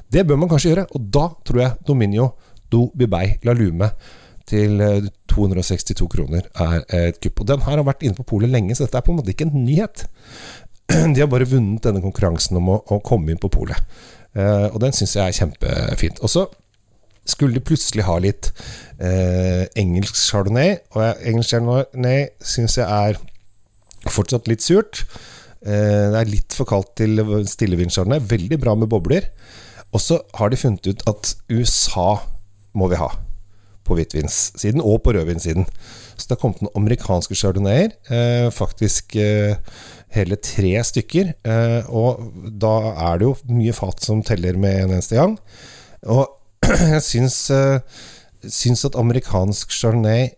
Det 0.07 0.23
bør 0.27 0.37
man 0.39 0.49
kanskje 0.51 0.69
gjøre, 0.69 0.85
og 0.95 1.07
da 1.11 1.25
tror 1.43 1.59
jeg 1.59 1.85
Dominio 1.87 2.29
do 2.71 2.85
Bibei 2.95 3.33
la 3.43 3.55
lume 3.57 3.89
til 4.49 4.81
262 5.31 5.93
eh, 5.93 6.09
kroner 6.11 6.49
er 6.65 6.81
et 6.99 7.19
kupp. 7.23 7.43
Og 7.43 7.51
den 7.53 7.63
her 7.65 7.79
har 7.79 7.87
vært 7.87 8.03
inne 8.03 8.17
på 8.17 8.27
polet 8.35 8.51
lenge, 8.51 8.75
så 8.75 8.87
dette 8.87 8.99
er 8.99 9.05
på 9.05 9.13
en 9.13 9.21
måte 9.21 9.33
ikke 9.33 9.47
en 9.49 9.63
nyhet. 9.65 10.05
De 11.13 11.21
har 11.21 11.31
bare 11.31 11.49
vunnet 11.49 11.83
denne 11.85 12.03
konkurransen 12.03 12.59
om 12.59 12.73
å, 12.75 12.81
å 12.91 12.99
komme 13.05 13.33
inn 13.33 13.41
på 13.41 13.51
polet. 13.53 13.79
Eh, 14.33 14.67
og 14.71 14.79
den 14.81 14.95
syns 14.95 15.15
jeg 15.17 15.29
er 15.29 15.37
kjempefint. 15.37 16.21
Og 16.25 16.31
så 16.31 16.47
skulle 17.29 17.55
de 17.55 17.63
plutselig 17.63 18.03
ha 18.03 18.17
litt 18.19 18.49
eh, 18.99 19.63
engelsk 19.79 20.17
chardonnay, 20.17 20.75
og 20.91 21.23
engelsk 21.23 21.53
chardonnay 21.53 22.25
syns 22.43 22.75
jeg 22.81 22.87
er 22.87 23.21
fortsatt 24.11 24.49
litt 24.51 24.65
surt. 24.65 25.05
Eh, 25.63 26.09
det 26.11 26.19
er 26.19 26.31
litt 26.31 26.57
for 26.57 26.67
kaldt 26.67 26.95
til 26.99 27.21
stillevin-chardonnay. 27.47 28.25
Veldig 28.33 28.59
bra 28.59 28.75
med 28.75 28.91
bobler. 28.91 29.29
Og 29.93 30.01
så 30.01 30.19
har 30.39 30.49
de 30.49 30.59
funnet 30.59 30.89
ut 30.89 31.05
at 31.09 31.35
USA 31.53 32.09
må 32.73 32.89
vi 32.89 32.99
ha 32.99 33.13
på 33.85 33.97
hvitvinssiden 33.97 34.83
og 34.83 35.01
på 35.03 35.13
rødvinssiden. 35.15 35.67
Så 36.13 36.27
det 36.27 36.35
har 36.35 36.41
kommet 36.41 36.61
noen 36.63 36.77
amerikanske 36.77 37.35
chardonnayer, 37.37 37.93
eh, 38.13 38.47
faktisk 38.53 39.15
eh, 39.19 39.57
hele 40.13 40.37
tre 40.37 40.73
stykker. 40.85 41.33
Eh, 41.43 41.89
og 41.89 42.23
da 42.61 42.73
er 43.09 43.19
det 43.19 43.29
jo 43.29 43.35
mye 43.51 43.75
fat 43.75 44.03
som 44.05 44.23
teller 44.25 44.57
med 44.59 44.83
en 44.83 44.95
eneste 44.97 45.17
gang. 45.19 45.37
Og 46.05 46.27
jeg 46.95 47.03
syns, 47.05 47.37
eh, 47.51 47.79
syns 48.47 48.85
at 48.87 48.97
amerikansk 48.99 49.73
chardonnay 49.73 50.29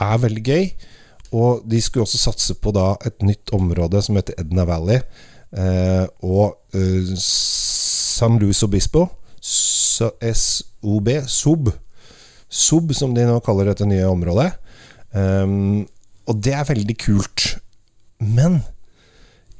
er 0.00 0.22
veldig 0.22 0.44
gøy. 0.44 0.68
Og 1.34 1.64
de 1.66 1.80
skulle 1.82 2.06
også 2.06 2.20
satse 2.28 2.54
på 2.54 2.70
da 2.74 2.92
et 3.06 3.22
nytt 3.26 3.50
område 3.56 4.02
som 4.06 4.16
heter 4.18 4.38
Edna 4.38 4.66
Valley. 4.68 5.02
Eh, 5.54 6.06
og 6.26 6.78
eh, 6.78 7.14
San 7.18 8.38
Luis 8.38 8.62
Obispo, 8.62 9.08
SOB, 9.42 11.10
SOB, 11.26 11.70
SOB, 12.54 12.92
som 12.94 13.14
de 13.16 13.26
nå 13.26 13.40
kaller 13.44 13.70
dette 13.70 13.86
nye 13.88 14.06
området. 14.06 14.52
Um, 15.14 15.84
og 16.30 16.38
det 16.44 16.54
er 16.56 16.68
veldig 16.68 16.96
kult. 17.02 17.46
Men 18.22 18.60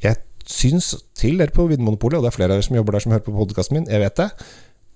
jeg 0.03 0.21
syns 0.49 0.93
til 1.19 1.41
dere 1.41 1.55
på 1.55 1.67
Vinmonopolet, 1.71 2.19
og 2.19 2.27
det 2.27 2.33
er 2.33 2.37
flere 2.37 2.53
av 2.53 2.61
dere 2.61 2.67
som 2.69 2.79
jobber 2.79 2.97
der 2.97 3.05
som 3.05 3.15
hører 3.15 3.27
på 3.27 3.35
podkasten 3.37 3.79
min, 3.79 3.89
jeg 3.91 4.03
vet 4.03 4.21
det. 4.21 4.29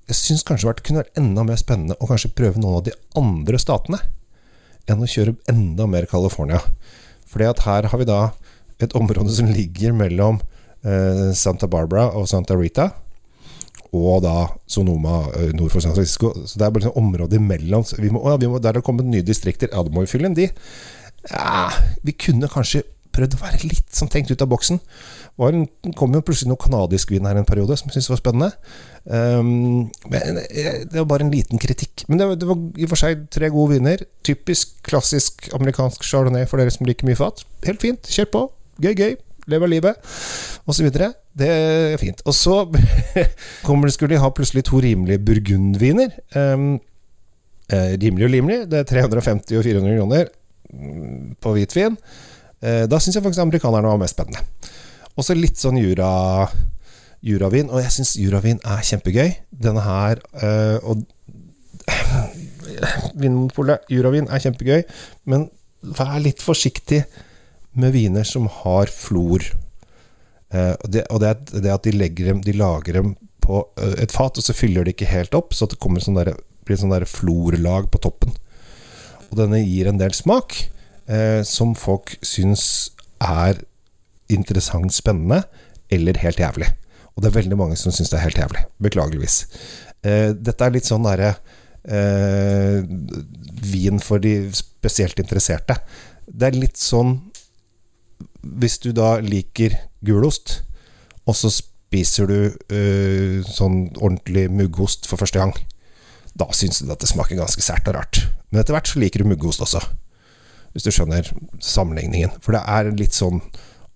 Jeg 0.09 0.21
syns 0.21 0.47
kanskje 0.47 0.73
det 0.79 0.87
kunne 0.87 1.03
vært 1.03 1.21
enda 1.21 1.45
mer 1.45 1.59
spennende 1.61 1.99
å 2.01 2.09
kanskje 2.09 2.33
prøve 2.37 2.61
noen 2.63 2.79
av 2.79 2.87
de 2.87 2.95
andre 3.19 3.61
statene 3.61 4.01
enn 4.89 5.03
å 5.05 5.09
kjøre 5.11 5.37
enda 5.53 5.85
mer 5.91 6.07
California. 6.09 6.63
Fordi 7.29 7.49
at 7.51 7.65
her 7.67 7.91
har 7.93 8.01
vi 8.01 8.07
da 8.09 8.23
et 8.81 8.95
område 8.97 9.35
som 9.35 9.51
ligger 9.53 9.93
mellom 9.97 10.39
eh, 10.87 11.29
Santa 11.37 11.69
Barbara 11.69 12.07
og 12.17 12.29
Santa 12.31 12.57
Rita 12.57 12.89
og 13.97 14.23
da 14.25 14.35
Sonoma 14.69 15.23
eh, 15.39 15.55
nord 15.57 15.73
for 15.73 15.85
San 15.85 15.97
Francisco. 15.97 16.33
Så 16.45 16.61
det 16.61 16.67
er 16.67 16.75
bare 16.75 16.89
sånn 16.89 17.01
område 17.01 17.41
imellom. 17.41 17.87
Vi 17.99 18.13
må, 18.15 18.23
vi 18.41 18.51
må, 18.51 18.61
der 18.63 18.79
det 18.79 18.85
kommet 18.87 19.09
nye 19.09 19.27
distrikter. 19.27 19.71
Ja, 19.73 19.85
da 19.85 19.95
må 19.95 20.05
vi 20.05 20.13
fylle 20.13 20.31
inn 20.31 20.39
de. 20.39 20.51
Ja, 21.31 21.69
vi 22.07 22.15
kunne 22.17 22.51
kanskje 22.53 22.85
prøvd 23.19 23.37
å 23.39 23.41
være 23.43 23.63
litt 23.67 23.95
sånn 23.95 24.11
tenkt 24.13 24.31
ut 24.31 24.45
av 24.45 24.51
boksen. 24.53 24.81
Det 25.39 25.93
kom 25.99 26.15
jo 26.15 26.23
plutselig 26.27 26.51
noe 26.51 26.61
canadisk 26.61 27.13
vin 27.15 27.27
her 27.29 27.39
en 27.39 27.47
periode 27.47 27.77
som 27.79 27.89
jeg 27.89 27.99
syntes 27.99 28.11
var 28.13 28.21
spennende. 28.21 28.51
Um, 29.05 29.89
men 30.11 30.41
eh, 30.45 30.83
Det 30.85 30.99
var 30.99 31.09
bare 31.15 31.27
en 31.27 31.33
liten 31.35 31.63
kritikk. 31.63 32.05
Men 32.11 32.21
det 32.21 32.29
var, 32.29 32.41
det 32.41 32.51
var 32.51 32.59
i 32.59 32.89
og 32.89 32.93
for 32.93 33.03
seg 33.05 33.25
tre 33.35 33.51
gode 33.55 33.77
viner. 33.77 34.05
Typisk 34.27 34.79
klassisk 34.87 35.49
amerikansk 35.57 36.07
chardonnay 36.07 36.47
for 36.51 36.61
dere 36.61 36.75
som 36.75 36.89
liker 36.89 37.09
mye 37.09 37.19
fat. 37.19 37.47
Helt 37.67 37.83
fint. 37.83 38.13
Kjør 38.13 38.31
på. 38.35 38.45
Gøy, 38.83 38.95
gøy. 38.95 39.17
Lever 39.49 39.71
livet, 39.71 40.11
osv. 40.69 40.89
Det 40.93 41.49
er 41.49 41.97
fint. 42.01 42.23
Og 42.27 42.35
så 42.37 42.61
skulle 43.95 44.15
de 44.15 44.21
ha 44.23 44.31
plutselig 44.31 44.65
to 44.69 44.81
rimelige 44.85 45.23
burgundviner. 45.25 46.15
Um, 46.37 46.81
eh, 47.73 47.95
rimelig 48.01 48.29
og 48.29 48.33
rimelig. 48.33 48.59
Det 48.71 48.83
er 48.83 48.89
350 48.89 49.59
og 49.59 49.65
400 49.65 49.99
kroner 49.99 50.33
mm, 50.73 51.37
på 51.41 51.55
hvitvin. 51.57 51.99
Eh, 52.63 52.85
da 52.91 52.99
syns 52.99 53.17
jeg 53.17 53.25
faktisk 53.25 53.45
amerikanerne 53.45 53.93
var 53.93 54.01
mest 54.01 54.17
spennende. 54.17 54.43
Og 55.17 55.27
så 55.27 55.35
litt 55.35 55.59
sånn 55.59 55.79
jura, 55.81 56.47
juravin. 57.25 57.71
Og 57.71 57.83
jeg 57.83 57.95
syns 57.99 58.17
juravin 58.19 58.61
er 58.65 58.83
kjempegøy. 58.87 59.33
Denne 59.51 59.83
her 59.83 60.21
øh, 60.43 60.91
Og 60.93 61.07
Vinmonopolet, 63.19 63.87
juravin 63.91 64.29
er 64.31 64.43
kjempegøy, 64.45 64.83
men 65.31 65.49
vær 65.83 66.19
litt 66.23 66.43
forsiktig 66.45 67.03
med 67.73 67.95
viner 67.95 68.27
som 68.27 68.49
har 68.63 68.91
flor. 68.93 69.45
Eh, 70.51 70.75
og, 70.75 70.89
det, 70.93 71.05
og 71.13 71.23
det, 71.23 71.35
det, 71.53 71.73
at 71.73 71.87
de, 71.87 72.09
dem, 72.23 72.43
de 72.45 72.57
lager 72.57 73.01
dem 73.01 73.15
på 73.45 73.63
uh, 73.81 73.95
et 74.01 74.13
fat, 74.13 74.37
og 74.37 74.45
så 74.45 74.57
fyller 74.57 74.85
de 74.85 74.95
ikke 74.95 75.09
helt 75.09 75.37
opp, 75.37 75.55
så 75.57 75.69
det 75.69 75.81
kommer 75.83 76.05
sånn 76.05 76.19
der, 76.19 76.35
blir 76.69 76.81
sånn 76.81 76.93
der 76.93 77.09
florlag 77.09 77.89
på 77.93 78.01
toppen. 78.05 78.35
Og 79.29 79.39
denne 79.41 79.61
gir 79.63 79.89
en 79.89 80.01
del 80.01 80.15
smak 80.17 80.57
eh, 81.09 81.41
som 81.45 81.75
folk 81.77 82.15
syns 82.25 82.65
er 83.21 83.61
interessant, 84.33 84.93
spennende, 84.97 85.43
eller 85.93 86.21
helt 86.23 86.41
jævlig. 86.41 86.71
Og 87.13 87.25
det 87.25 87.31
er 87.31 87.39
veldig 87.41 87.59
mange 87.61 87.77
som 87.81 87.93
syns 87.93 88.13
det 88.13 88.19
er 88.19 88.25
helt 88.25 88.41
jævlig. 88.41 88.65
Beklageligvis. 88.85 89.37
dette 90.01 90.65
er 90.65 90.73
litt 90.73 90.87
sånn 90.87 91.05
derre 91.05 91.33
eh, 91.89 92.85
vin 93.69 94.01
for 94.03 94.23
de 94.23 94.35
spesielt 94.57 95.19
interesserte. 95.21 95.79
Det 96.29 96.51
er 96.51 96.59
litt 96.59 96.79
sånn 96.81 97.17
Hvis 98.43 98.79
du 98.85 98.93
da 98.97 99.17
liker 99.25 99.75
gulost, 100.07 100.63
og 101.29 101.37
så 101.37 101.51
spiser 101.53 102.29
du 102.31 102.39
eh, 102.73 103.45
sånn 103.45 103.89
ordentlig 103.99 104.47
muggost 104.53 105.09
for 105.09 105.21
første 105.21 105.41
gang, 105.41 105.55
da 106.39 106.49
syns 106.55 106.83
du 106.83 106.93
at 106.93 107.03
det 107.03 107.11
smaker 107.11 107.39
ganske 107.39 107.65
sært 107.65 107.89
og 107.91 107.99
rart. 107.99 108.23
Men 108.51 108.63
etter 108.63 108.77
hvert 108.77 108.91
så 108.91 109.01
liker 109.03 109.25
du 109.25 109.31
muggost 109.33 109.63
også, 109.65 109.83
hvis 110.73 110.87
du 110.87 110.93
skjønner 110.95 111.29
sammenligningen. 111.65 112.37
For 112.45 112.57
det 112.57 112.63
er 112.71 112.93
litt 112.97 113.17
sånn 113.17 113.43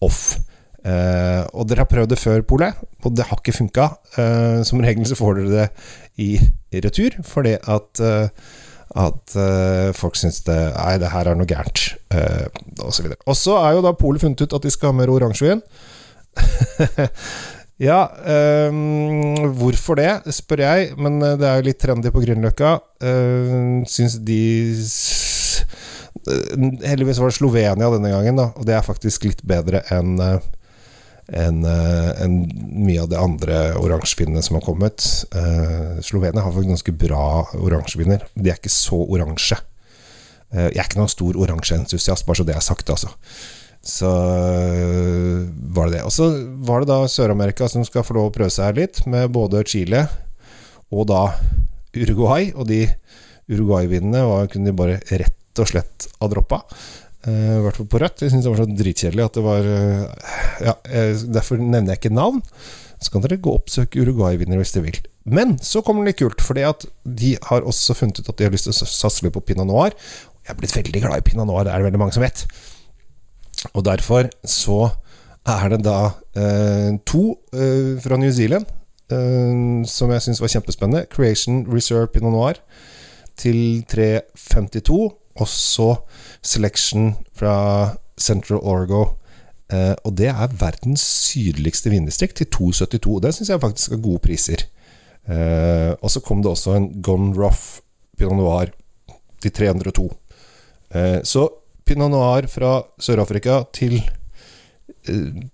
off. 0.03 0.41
Uh, 0.83 1.47
og 1.55 1.69
dere 1.71 1.85
har 1.85 1.91
prøvd 1.93 2.11
det 2.11 2.19
før, 2.19 2.41
Polet, 2.43 2.79
og 3.07 3.15
det 3.15 3.29
har 3.29 3.39
ikke 3.39 3.55
funka. 3.55 3.87
Uh, 4.17 4.61
som 4.67 4.83
regel 4.83 5.07
så 5.07 5.19
får 5.19 5.39
dere 5.39 5.53
det 5.53 5.69
i 6.25 6.33
retur, 6.83 7.21
fordi 7.27 7.55
at, 7.61 8.03
uh, 8.03 8.27
at 8.99 9.37
folk 9.97 10.19
syns 10.21 10.43
det 10.45 10.59
Nei, 10.77 10.97
det 11.01 11.13
her 11.15 11.31
er 11.31 11.39
noe 11.39 11.49
gærent, 11.49 11.85
uh, 12.13 12.47
osv. 12.85 13.09
Og 13.25 13.37
så 13.39 13.57
er 13.63 13.77
jo 13.77 13.85
da 13.87 13.95
Polet 13.97 14.21
funnet 14.21 14.45
ut 14.45 14.57
at 14.59 14.67
de 14.67 14.73
skal 14.73 14.93
ha 14.93 14.99
mer 14.99 15.13
oransjevin. 15.13 15.63
ja, 17.89 18.01
um, 18.69 19.53
hvorfor 19.59 19.97
det, 20.01 20.11
spør 20.37 20.65
jeg, 20.65 20.93
men 21.01 21.21
det 21.21 21.49
er 21.49 21.61
jo 21.61 21.69
litt 21.71 21.81
trendy 21.83 22.13
på 22.13 22.25
Grünerløkka. 22.25 22.75
Uh, 23.03 23.83
syns 23.89 24.19
de 24.21 24.43
Heldigvis 26.23 27.19
var 27.19 27.33
det 27.33 27.35
Slovenia 27.35 27.89
denne 27.97 28.13
gangen, 28.13 28.37
da, 28.39 28.51
og 28.55 28.67
det 28.69 28.77
er 28.77 28.85
faktisk 28.87 29.25
litt 29.27 29.41
bedre 29.49 29.83
enn 29.91 30.21
uh, 30.21 30.37
enn 31.33 31.65
eh, 31.65 32.11
en 32.25 32.37
mye 32.85 33.01
av 33.03 33.09
de 33.11 33.19
andre 33.19 33.59
oransjevinene 33.81 34.43
som 34.45 34.59
har 34.59 34.65
kommet. 34.67 35.05
Uh, 35.35 35.99
Slovenia 36.05 36.45
har 36.45 36.53
faktisk 36.53 36.73
ganske 36.73 36.95
bra 37.01 37.25
oransjeviner. 37.57 38.27
De 38.35 38.53
er 38.53 38.61
ikke 38.61 38.73
så 38.73 39.01
oransje. 39.03 39.59
Uh, 40.53 40.69
jeg 40.69 40.79
er 40.79 40.87
ikke 40.87 41.01
noen 41.01 41.13
stor 41.13 41.39
oransjeentusiast, 41.41 42.27
bare 42.29 42.41
så 42.41 42.49
det 42.49 42.57
er 42.57 42.65
sagt, 42.65 42.93
altså. 42.93 43.13
Så 43.83 44.09
var 45.75 45.89
det 45.89 45.97
det. 45.97 46.03
Og 46.07 46.13
så 46.15 46.29
var 46.63 46.83
det 46.83 46.93
da 46.93 47.01
Sør-Amerika 47.11 47.67
som 47.67 47.83
skal 47.87 48.05
få 48.07 48.15
lov 48.15 48.29
å 48.31 48.35
prøve 48.37 48.53
seg 48.55 48.69
her 48.69 48.77
litt, 48.85 49.01
med 49.11 49.33
både 49.35 49.65
Chile 49.67 50.05
og 50.93 51.09
da 51.11 51.25
Uruguay. 51.97 52.53
Og 52.55 52.69
de 52.71 52.85
Uruguay-vinene 53.51 54.23
kunne 54.53 54.71
de 54.71 54.77
bare 54.79 55.01
rett 55.11 55.59
og 55.59 55.73
slett 55.73 56.07
ha 56.21 56.31
droppa. 56.31 56.63
Uh, 57.23 57.59
I 57.59 57.63
hvert 57.63 57.79
fall 57.79 57.91
på 57.91 58.01
rødt. 58.03 58.25
Jeg 58.25 58.33
syns 58.33 58.47
det 58.47 58.51
var 58.51 58.63
så 58.65 58.67
dritkjedelig 58.67 59.25
at 59.25 59.37
det 59.39 59.45
var 59.47 59.67
uh, 59.67 60.33
Ja, 60.67 60.75
derfor 61.37 61.61
nevner 61.61 61.95
jeg 61.95 62.01
ikke 62.01 62.15
navn. 62.15 62.43
Så 63.03 63.13
kan 63.13 63.23
dere 63.23 63.39
gå 63.43 63.51
og 63.51 63.63
oppsøke 63.63 64.03
Uruguay-vinnere 64.03 64.63
hvis 64.63 64.75
dere 64.75 64.89
vil. 64.89 64.99
Men 65.23 65.55
så 65.63 65.83
kommer 65.87 66.03
det 66.03 66.13
litt 66.13 66.23
kult, 66.23 66.43
fordi 66.43 66.67
de 67.19 67.33
har 67.47 67.67
også 67.67 67.95
funnet 67.99 68.19
ut 68.19 68.31
at 68.31 68.39
de 68.39 68.47
har 68.47 68.55
lyst 68.55 68.67
til 68.67 68.75
å 68.75 68.91
satse 68.91 69.23
litt 69.23 69.35
på 69.35 69.43
pinot 69.47 69.67
noir. 69.71 69.95
Jeg 70.43 70.55
er 70.55 70.59
blitt 70.59 70.75
veldig 70.75 71.03
glad 71.03 71.23
i 71.23 71.27
pinot 71.27 71.47
noir, 71.47 71.67
det 71.67 71.75
er 71.75 71.83
det 71.83 71.89
veldig 71.91 72.03
mange 72.03 72.15
som 72.15 72.25
vet. 72.27 72.45
Og 73.73 73.85
derfor 73.87 74.31
så 74.47 74.81
er 75.47 75.69
det 75.75 75.83
da 75.87 75.99
uh, 76.11 76.91
to 77.07 77.25
fra 78.03 78.19
New 78.19 78.31
Zealand 78.35 78.71
som 79.93 80.09
jeg 80.09 80.25
syns 80.25 80.39
var 80.41 80.49
kjempespennende. 80.49 81.03
Creation 81.13 81.67
Reserve 81.69 82.09
Pinot 82.15 82.33
Noir 82.33 82.61
til 83.37 83.83
352. 83.91 85.11
Og 85.41 85.49
så 85.49 85.95
Selection 86.43 87.15
fra 87.37 87.97
Central 88.21 88.61
Orgo. 88.61 89.05
Eh, 89.73 89.95
og 90.05 90.17
det 90.19 90.29
er 90.33 90.57
verdens 90.61 91.05
sydligste 91.31 91.93
vindistrikt, 91.93 92.37
til 92.37 92.51
2,72. 92.53 93.21
Det 93.25 93.35
syns 93.37 93.53
jeg 93.53 93.63
faktisk 93.63 93.97
er 93.97 94.05
gode 94.05 94.23
priser. 94.25 94.67
Eh, 95.31 95.93
og 96.01 96.11
så 96.11 96.21
kom 96.21 96.43
det 96.43 96.51
også 96.51 96.77
en 96.77 96.91
Gone 97.03 97.33
Rough 97.39 97.81
Pinot 98.19 98.37
Noir 98.37 98.73
til 99.43 99.55
302. 99.55 100.09
Eh, 100.95 101.21
så 101.25 101.47
Pinot 101.87 102.11
Noir 102.13 102.49
fra 102.51 102.81
Sør-Afrika 103.01 103.63
til 103.75 104.01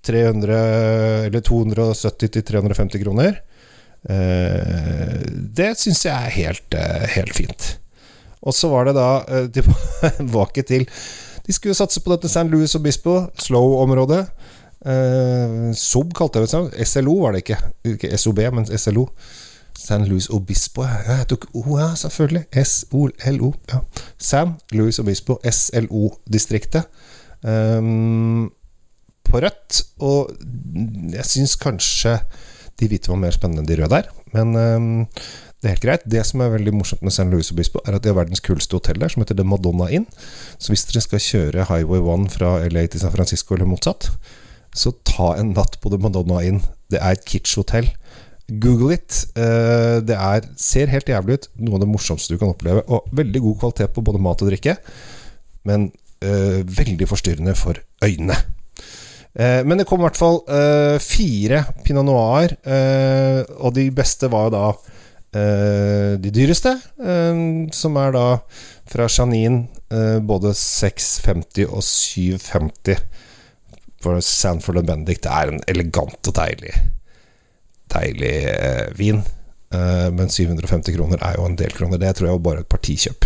300 0.04 0.54
eh, 0.54 1.26
Eller 1.28 1.40
270 1.40 2.32
til 2.32 2.42
350 2.42 3.04
kroner. 3.04 3.38
Eh, 4.08 5.20
det 5.58 5.72
syns 5.80 6.04
jeg 6.06 6.14
er 6.14 6.34
helt, 6.36 6.74
eh, 6.74 7.06
helt 7.16 7.36
fint. 7.36 7.68
Og 8.42 8.54
så 8.54 8.70
var 8.72 8.88
det 8.88 8.94
da 8.98 9.08
eh, 9.26 9.48
tilbake 10.18 10.62
til 10.66 10.86
De 11.46 11.54
skulle 11.56 11.74
satse 11.74 12.00
på 12.04 12.12
dette 12.12 12.28
San 12.28 12.50
Louis 12.52 12.74
Obispo, 12.76 13.22
slow-området. 13.40 14.26
Eh, 14.84 15.74
SOB 15.74 16.12
kalte 16.14 16.42
jeg 16.42 16.50
det. 16.52 16.86
SLO 16.86 17.14
var 17.22 17.32
det 17.32 17.44
ikke. 17.46 17.58
Ikke 17.94 18.18
SOB, 18.20 18.42
men 18.52 18.68
SLO. 18.68 19.08
San 19.78 20.04
Louis 20.08 20.28
Obispo. 20.30 20.82
Jeg 20.84 21.26
tok 21.30 21.46
O, 21.54 21.78
ja, 21.78 21.94
selvfølgelig. 21.96 22.44
S-O-L-O. 22.52 23.52
Ja. 23.72 23.80
San 24.18 24.56
Louis 24.72 24.98
Obispo, 24.98 25.38
SLO-distriktet. 25.44 26.90
Um, 27.46 28.50
på 29.24 29.40
rødt. 29.40 29.82
Og 30.02 30.32
jeg 31.14 31.24
syns 31.24 31.56
kanskje 31.56 32.18
de 32.78 32.88
hvite 32.90 33.10
var 33.10 33.20
mer 33.22 33.34
spennende 33.34 33.62
enn 33.62 33.70
de 33.70 33.78
røde 33.78 33.94
der. 33.94 34.10
Men 34.34 34.56
um, 34.56 35.06
det 35.58 35.66
er 35.66 35.74
helt 35.74 35.82
greit. 35.82 36.04
Det 36.06 36.20
som 36.26 36.42
er 36.44 36.52
veldig 36.52 36.72
morsomt 36.76 37.02
med 37.02 37.14
San 37.14 37.32
Luis 37.34 37.50
Obispo, 37.50 37.80
er 37.82 37.96
at 37.96 38.04
de 38.04 38.12
har 38.12 38.18
verdens 38.20 38.42
kuleste 38.44 38.78
hotell 38.78 39.00
der, 39.02 39.10
som 39.10 39.24
heter 39.24 39.34
The 39.34 39.46
Madonna 39.46 39.88
Inn. 39.90 40.06
Så 40.54 40.70
hvis 40.70 40.84
dere 40.86 41.02
skal 41.02 41.22
kjøre 41.24 41.66
Highway 41.66 41.98
1 41.98 42.28
fra 42.36 42.52
LA 42.70 42.84
til 42.86 43.02
San 43.02 43.14
Francisco, 43.14 43.56
eller 43.56 43.66
motsatt, 43.66 44.06
så 44.76 44.92
ta 45.08 45.32
en 45.34 45.50
natt 45.56 45.80
på 45.82 45.90
The 45.90 45.98
Madonna 45.98 46.44
Inn. 46.46 46.60
Det 46.92 47.00
er 47.02 47.16
et 47.16 47.26
kitsch-hotell. 47.26 47.90
Google 48.62 48.94
it. 48.94 49.24
Eh, 49.36 49.98
det 50.06 50.14
er, 50.14 50.46
ser 50.56 50.92
helt 50.92 51.10
jævlig 51.10 51.40
ut. 51.40 51.48
Noe 51.60 51.76
av 51.76 51.82
det 51.82 51.90
morsomste 51.90 52.36
du 52.36 52.40
kan 52.40 52.54
oppleve. 52.54 52.84
Og 52.86 53.08
veldig 53.18 53.42
god 53.44 53.58
kvalitet 53.64 53.96
på 53.96 54.04
både 54.06 54.22
mat 54.22 54.44
og 54.44 54.52
drikke. 54.52 54.76
Men 55.68 55.90
uh, 56.24 56.62
veldig 56.62 57.08
forstyrrende 57.10 57.52
for 57.58 57.76
øynene. 58.04 58.38
Uh, 59.34 59.60
men 59.66 59.76
det 59.78 59.88
kom 59.90 60.00
i 60.00 60.06
hvert 60.06 60.16
fall 60.16 60.40
uh, 60.48 60.96
fire 61.02 61.64
pinot 61.84 62.06
noir, 62.06 62.54
og 63.58 63.74
de 63.76 63.88
beste 63.94 64.30
var 64.32 64.46
jo 64.46 64.54
da 64.54 64.64
de 65.32 66.30
dyreste, 66.32 66.70
uh, 67.04 67.40
som 67.76 67.98
er 68.00 68.14
da 68.16 68.26
fra 68.88 69.08
Janin 69.12 69.66
uh, 69.92 70.18
både 70.24 70.54
650 70.56 71.66
og 71.68 71.82
750 71.84 73.02
for 74.00 74.22
Sanford 74.24 74.80
Bendik. 74.88 75.20
Det 75.24 75.32
er 75.34 75.52
en 75.52 75.60
elegant 75.68 76.30
og 76.30 76.38
deilig 76.38 76.72
Deilig 77.88 78.34
vin. 78.98 79.22
men 79.72 80.28
750 80.28 80.92
kroner 80.92 81.22
er 81.24 81.38
jo 81.38 81.46
en 81.48 81.56
del 81.56 81.72
kroner. 81.72 81.96
Det 81.96 82.10
tror 82.18 82.26
jeg 82.26 82.36
var 82.36 82.42
bare 82.44 82.60
et 82.60 82.68
partikjøp. 82.68 83.24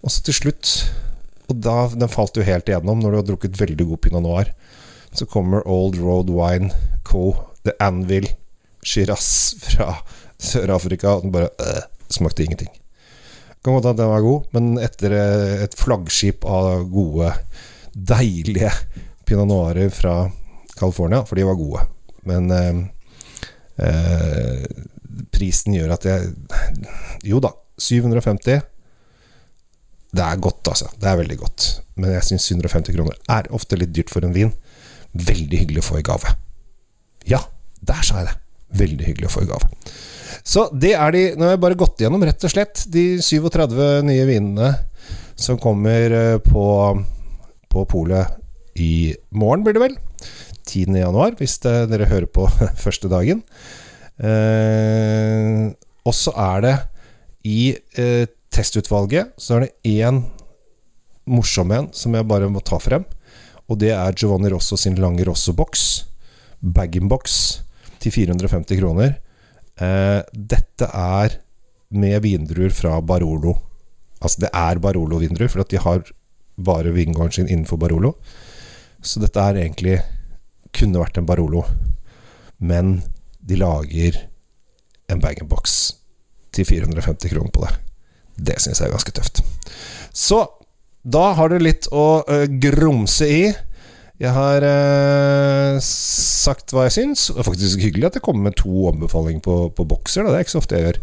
Og 0.00 0.12
så 0.12 0.22
til 0.24 0.36
slutt, 0.38 0.70
og 1.52 1.58
da 1.60 1.74
den 1.92 2.08
falt 2.08 2.38
jo 2.38 2.46
helt 2.46 2.68
igjennom 2.70 3.02
når 3.02 3.12
du 3.12 3.18
har 3.18 3.26
drukket 3.28 3.60
veldig 3.60 3.86
god 3.90 4.00
pinot 4.06 4.24
noir, 4.24 4.52
så 5.12 5.26
kommer 5.28 5.66
Old 5.68 5.98
Road 6.00 6.30
Wine 6.32 6.70
Co. 7.04 7.34
The 7.64 7.74
Anvil 7.80 8.30
Shiraz 8.82 9.54
fra 9.60 9.98
Sør-Afrika. 10.40 11.16
og 11.16 11.26
Den 11.26 11.32
bare 11.34 11.50
øh, 11.60 11.82
smakte 12.10 12.44
ingenting. 12.44 12.70
Kan 13.60 13.76
godt 13.76 13.90
at 13.90 13.98
den 13.98 14.08
var 14.08 14.24
god, 14.24 14.48
men 14.56 14.78
etter 14.80 15.12
eh, 15.12 15.64
et 15.66 15.76
flaggskip 15.76 16.46
av 16.48 16.86
gode, 16.88 17.28
deilige 17.92 18.70
pinot 19.28 19.50
noirer 19.50 19.92
fra 19.92 20.30
California, 20.78 21.20
for 21.28 21.36
de 21.36 21.44
var 21.44 21.58
gode. 21.60 21.84
Men 22.24 22.50
øh, 22.50 22.80
øh, 23.84 24.64
prisen 25.32 25.76
gjør 25.76 25.96
at 25.96 26.08
jeg 26.08 26.32
Jo 27.24 27.40
da, 27.40 27.50
750 27.78 28.62
Det 30.10 30.24
er 30.24 30.36
godt, 30.36 30.68
altså. 30.68 30.88
Det 31.00 31.08
er 31.08 31.16
veldig 31.16 31.38
godt. 31.38 31.82
Men 31.94 32.10
jeg 32.16 32.24
syns 32.24 32.48
750 32.48 32.96
kroner 32.96 33.16
er 33.28 33.52
ofte 33.52 33.76
litt 33.76 33.92
dyrt 33.94 34.10
for 34.10 34.24
en 34.24 34.34
vin. 34.34 34.52
veldig 35.12 35.58
hyggelig 35.58 35.82
å 35.82 35.88
få 35.88 35.98
i 35.98 36.04
gave. 36.06 36.32
Ja, 37.26 37.40
der 37.82 38.02
sa 38.06 38.20
jeg 38.20 38.28
det. 38.30 38.36
Veldig 38.78 39.06
hyggelig 39.08 39.30
å 39.30 39.34
få 39.34 39.44
i 39.44 39.50
gave. 39.50 39.70
Så 40.46 40.68
det 40.72 40.92
er 40.96 41.14
de 41.14 41.24
Nå 41.36 41.46
har 41.46 41.56
jeg 41.56 41.62
bare 41.62 41.78
gått 41.78 42.00
igjennom 42.00 42.22
rett 42.24 42.44
og 42.46 42.52
slett 42.52 42.84
de 42.92 43.04
37 43.22 43.74
nye 44.06 44.26
vinene 44.28 44.70
som 45.40 45.58
kommer 45.60 46.12
eh, 46.14 46.38
på, 46.44 46.64
på 47.72 47.84
polet 47.88 48.36
i 48.80 49.14
morgen, 49.34 49.64
blir 49.64 49.76
det 49.76 49.82
vel. 49.82 49.96
10. 50.68 50.94
januar, 51.00 51.34
hvis 51.40 51.58
det, 51.64 51.74
dere 51.90 52.08
hører 52.10 52.28
på 52.30 52.46
første 52.84 53.10
dagen. 53.10 53.42
Eh, 54.20 55.70
og 56.04 56.16
så 56.16 56.34
er 56.36 56.66
det 56.66 56.74
i 57.48 57.62
eh, 57.96 58.28
testutvalget 58.52 59.32
så 59.40 59.56
er 59.56 59.66
det 59.66 59.96
én 59.96 60.20
morsom 61.30 61.72
en 61.72 61.88
som 61.96 62.14
jeg 62.16 62.28
bare 62.28 62.50
må 62.52 62.62
ta 62.64 62.80
frem. 62.82 63.06
Og 63.70 63.78
det 63.80 63.92
er 63.94 64.16
Giovanni 64.18 64.50
Rosso 64.52 64.76
sin 64.80 64.98
Lange 64.98 65.24
Rosso-boks. 65.28 66.04
Bag-in-box 66.60 67.62
til 68.00 68.14
450 68.14 68.80
kroner. 68.80 69.18
Eh, 69.80 70.20
dette 70.32 70.88
er 70.88 71.40
med 71.90 72.22
vindruer 72.24 72.72
fra 72.74 73.00
Barolo. 73.00 73.56
Altså, 74.20 74.46
det 74.46 74.50
er 74.52 74.80
Barolo-vindruer, 74.82 75.48
for 75.48 75.64
de 75.64 75.80
har 75.80 76.04
bare 76.60 76.92
vingården 76.92 77.32
sin 77.32 77.48
innenfor 77.48 77.80
Barolo. 77.80 78.14
Så 79.02 79.20
dette 79.22 79.40
er 79.40 79.62
egentlig 79.62 80.00
kunne 80.76 81.00
vært 81.00 81.18
en 81.18 81.26
Barolo, 81.26 81.64
men 82.58 83.00
de 83.40 83.56
lager 83.58 84.20
en 85.10 85.22
bag-in-box 85.22 85.78
til 86.54 86.68
450 86.68 87.32
kroner 87.32 87.50
på 87.54 87.64
det. 87.64 87.72
Det 88.50 88.60
syns 88.60 88.80
jeg 88.80 88.88
er 88.88 88.94
ganske 88.94 89.14
tøft. 89.16 89.42
Så 90.12 90.44
da 91.02 91.32
har 91.36 91.50
du 91.50 91.58
litt 91.58 91.88
å 91.92 92.22
uh, 92.28 92.44
grumse 92.60 93.26
i. 93.26 93.42
Jeg 94.20 94.34
har 94.36 94.64
eh, 94.68 95.78
sagt 95.80 96.74
hva 96.74 96.84
jeg 96.86 96.96
syns. 96.98 97.30
Det 97.32 97.40
er 97.40 97.46
faktisk 97.46 97.80
hyggelig 97.80 98.10
at 98.10 98.18
jeg 98.18 98.24
kommer 98.26 98.50
med 98.50 98.58
to 98.60 98.90
anbefalinger 98.90 99.40
på, 99.46 99.54
på 99.72 99.86
bokser. 99.88 100.26
Da. 100.26 100.34
Det 100.34 100.40
er 100.40 100.44
ikke 100.44 100.52
så 100.52 100.60
ofte 100.60 100.76
jeg 100.76 100.86
gjør. 100.88 100.98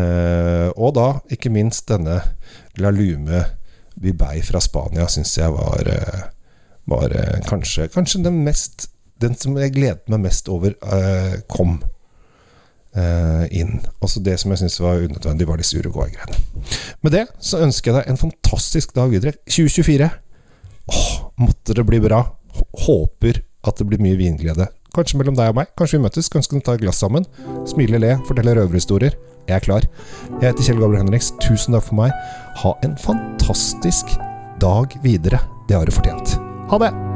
Eh, 0.00 0.68
og 0.74 0.96
da 0.98 1.06
ikke 1.30 1.52
minst 1.54 1.86
denne 1.90 2.18
La 2.82 2.90
Lume 2.94 3.44
Bibei 4.00 4.40
fra 4.42 4.62
Spania 4.62 5.06
syns 5.10 5.36
jeg 5.38 5.52
var, 5.54 5.86
var 6.88 7.14
kanskje, 7.46 7.88
kanskje 7.92 8.22
den 8.24 8.38
mest 8.46 8.86
Den 9.20 9.34
som 9.36 9.58
jeg 9.60 9.74
gledet 9.74 10.08
meg 10.08 10.22
mest 10.22 10.46
over, 10.48 10.72
kom 11.52 11.74
inn. 13.52 13.74
Også 14.00 14.22
det 14.24 14.38
som 14.40 14.54
jeg 14.54 14.62
syns 14.62 14.78
var 14.80 15.02
unødvendig, 15.04 15.44
var 15.50 15.60
disse 15.60 15.76
Uruguay-greiene. 15.76 16.40
Med 17.04 17.12
det 17.12 17.26
så 17.36 17.60
ønsker 17.60 17.92
jeg 17.92 17.98
deg 17.98 18.08
en 18.14 18.22
fantastisk 18.22 18.96
dag 18.96 19.12
videre. 19.12 19.36
2024. 19.44 20.08
Åh, 20.88 21.12
måtte 21.44 21.76
det 21.76 21.84
bli 21.84 22.00
bra. 22.00 22.22
Håper 22.86 23.42
at 23.66 23.80
det 23.80 23.86
blir 23.90 24.02
mye 24.02 24.18
vinglede. 24.18 24.68
Kanskje 24.94 25.20
mellom 25.20 25.36
deg 25.38 25.52
og 25.52 25.60
meg. 25.60 25.70
Kanskje 25.78 25.98
vi 25.98 26.04
møtes. 26.06 26.30
Kanskje 26.32 26.54
vi 26.54 26.58
kan 26.58 26.66
ta 26.66 26.78
et 26.78 26.84
glass 26.84 27.02
sammen. 27.02 27.26
Smile, 27.70 28.00
le, 28.02 28.16
fortelle 28.28 28.56
røverhistorier. 28.58 29.18
Jeg 29.48 29.56
er 29.58 29.66
klar. 29.66 29.86
Jeg 30.40 30.50
heter 30.50 30.66
Kjell 30.66 30.82
Gabriel 30.82 31.04
Henriks. 31.04 31.32
Tusen 31.42 31.76
takk 31.76 31.86
for 31.90 32.00
meg. 32.02 32.16
Ha 32.64 32.74
en 32.86 32.98
fantastisk 33.00 34.16
dag 34.62 34.98
videre. 35.06 35.42
Det 35.68 35.78
har 35.78 35.86
du 35.86 35.94
fortjent. 35.94 36.38
Ha 36.70 36.82
det! 36.82 37.09